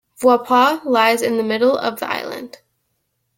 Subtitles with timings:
[0.19, 2.57] Vaipoa lies in the middle of the island.